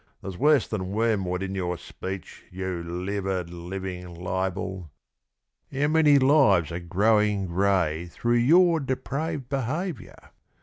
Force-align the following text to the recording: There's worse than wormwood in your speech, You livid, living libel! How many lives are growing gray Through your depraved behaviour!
There's 0.23 0.35
worse 0.35 0.67
than 0.67 0.93
wormwood 0.93 1.43
in 1.43 1.53
your 1.53 1.77
speech, 1.77 2.45
You 2.49 2.81
livid, 2.81 3.51
living 3.51 4.11
libel! 4.15 4.89
How 5.71 5.89
many 5.89 6.17
lives 6.17 6.71
are 6.71 6.79
growing 6.79 7.45
gray 7.45 8.07
Through 8.07 8.37
your 8.37 8.79
depraved 8.79 9.47
behaviour! 9.47 10.31